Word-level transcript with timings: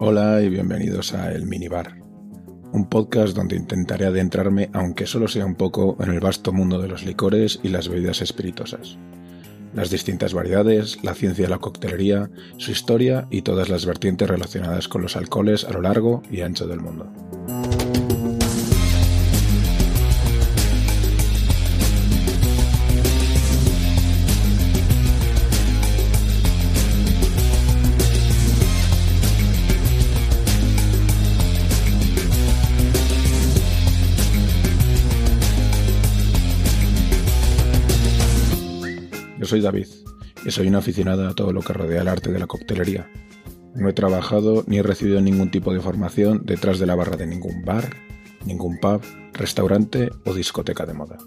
Hola 0.00 0.40
y 0.42 0.48
bienvenidos 0.48 1.12
a 1.12 1.32
El 1.32 1.46
Minibar, 1.46 1.98
un 2.72 2.88
podcast 2.88 3.34
donde 3.34 3.56
intentaré 3.56 4.06
adentrarme, 4.06 4.70
aunque 4.72 5.08
solo 5.08 5.26
sea 5.26 5.44
un 5.44 5.56
poco, 5.56 5.96
en 5.98 6.12
el 6.12 6.20
vasto 6.20 6.52
mundo 6.52 6.80
de 6.80 6.86
los 6.86 7.04
licores 7.04 7.58
y 7.64 7.68
las 7.68 7.88
bebidas 7.88 8.22
espirituosas. 8.22 8.96
Las 9.74 9.90
distintas 9.90 10.34
variedades, 10.34 11.02
la 11.02 11.14
ciencia 11.14 11.46
de 11.46 11.50
la 11.50 11.58
coctelería, 11.58 12.30
su 12.58 12.70
historia 12.70 13.26
y 13.28 13.42
todas 13.42 13.68
las 13.70 13.86
vertientes 13.86 14.28
relacionadas 14.28 14.86
con 14.86 15.02
los 15.02 15.16
alcoholes 15.16 15.64
a 15.64 15.72
lo 15.72 15.82
largo 15.82 16.22
y 16.30 16.42
ancho 16.42 16.68
del 16.68 16.78
mundo. 16.78 17.12
Yo 39.38 39.46
soy 39.46 39.60
David 39.60 39.86
y 40.44 40.50
soy 40.50 40.66
una 40.66 40.78
aficionada 40.78 41.28
a 41.28 41.34
todo 41.34 41.52
lo 41.52 41.62
que 41.62 41.72
rodea 41.72 42.02
el 42.02 42.08
arte 42.08 42.32
de 42.32 42.40
la 42.40 42.46
coctelería. 42.46 43.08
No 43.74 43.88
he 43.88 43.92
trabajado 43.92 44.64
ni 44.66 44.78
he 44.78 44.82
recibido 44.82 45.20
ningún 45.20 45.50
tipo 45.50 45.72
de 45.72 45.80
formación 45.80 46.42
detrás 46.44 46.80
de 46.80 46.86
la 46.86 46.96
barra 46.96 47.16
de 47.16 47.26
ningún 47.26 47.64
bar, 47.64 47.88
ningún 48.44 48.78
pub, 48.78 49.00
restaurante 49.34 50.10
o 50.24 50.34
discoteca 50.34 50.86
de 50.86 50.94
moda. 50.94 51.18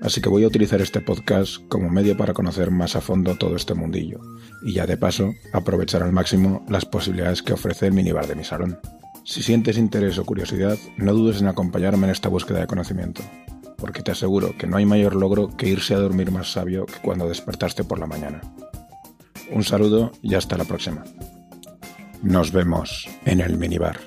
Así 0.00 0.22
que 0.22 0.30
voy 0.30 0.44
a 0.44 0.48
utilizar 0.48 0.80
este 0.80 1.00
podcast 1.00 1.58
como 1.68 1.90
medio 1.90 2.16
para 2.16 2.32
conocer 2.32 2.70
más 2.70 2.96
a 2.96 3.02
fondo 3.02 3.36
todo 3.36 3.56
este 3.56 3.74
mundillo 3.74 4.20
y 4.62 4.72
ya 4.72 4.86
de 4.86 4.96
paso 4.96 5.32
aprovechar 5.52 6.02
al 6.02 6.12
máximo 6.12 6.64
las 6.68 6.86
posibilidades 6.86 7.42
que 7.42 7.52
ofrece 7.52 7.86
el 7.86 7.92
minibar 7.92 8.26
de 8.26 8.36
mi 8.36 8.44
salón. 8.44 8.78
Si 9.24 9.42
sientes 9.42 9.78
interés 9.78 10.18
o 10.18 10.24
curiosidad, 10.24 10.78
no 10.96 11.12
dudes 11.12 11.40
en 11.40 11.48
acompañarme 11.48 12.06
en 12.06 12.12
esta 12.12 12.28
búsqueda 12.28 12.60
de 12.60 12.66
conocimiento 12.66 13.22
porque 13.84 14.00
te 14.00 14.12
aseguro 14.12 14.56
que 14.56 14.66
no 14.66 14.78
hay 14.78 14.86
mayor 14.86 15.14
logro 15.14 15.54
que 15.58 15.68
irse 15.68 15.92
a 15.92 15.98
dormir 15.98 16.30
más 16.30 16.50
sabio 16.50 16.86
que 16.86 17.02
cuando 17.02 17.28
despertaste 17.28 17.84
por 17.84 17.98
la 17.98 18.06
mañana. 18.06 18.40
Un 19.50 19.62
saludo 19.62 20.10
y 20.22 20.36
hasta 20.36 20.56
la 20.56 20.64
próxima. 20.64 21.04
Nos 22.22 22.50
vemos 22.50 23.06
en 23.26 23.42
el 23.42 23.58
minibar. 23.58 24.00